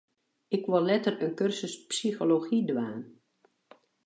Ik 0.55 0.63
wol 0.71 0.85
letter 0.91 1.15
in 1.25 1.33
kursus 1.39 1.73
psychology 1.91 2.59
dwaan. 2.69 3.01